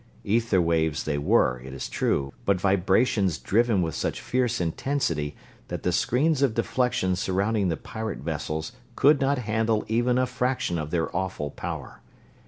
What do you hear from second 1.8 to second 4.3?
true, but vibrations driven with such